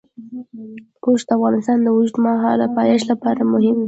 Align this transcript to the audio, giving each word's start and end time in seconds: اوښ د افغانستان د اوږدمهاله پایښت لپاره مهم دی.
اوښ 1.03 1.21
د 1.27 1.29
افغانستان 1.37 1.77
د 1.81 1.87
اوږدمهاله 1.95 2.65
پایښت 2.77 3.05
لپاره 3.11 3.41
مهم 3.53 3.75
دی. 3.77 3.79